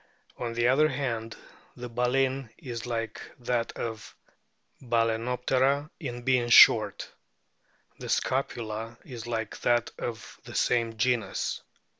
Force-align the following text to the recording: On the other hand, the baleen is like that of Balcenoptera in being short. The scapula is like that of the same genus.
On 0.39 0.53
the 0.53 0.67
other 0.69 0.87
hand, 0.89 1.37
the 1.75 1.87
baleen 1.87 2.49
is 2.57 2.87
like 2.87 3.21
that 3.37 3.71
of 3.73 4.15
Balcenoptera 4.81 5.91
in 5.99 6.23
being 6.23 6.49
short. 6.49 7.07
The 7.99 8.09
scapula 8.09 8.97
is 9.05 9.27
like 9.27 9.59
that 9.59 9.91
of 9.99 10.39
the 10.43 10.55
same 10.55 10.97
genus. 10.97 11.61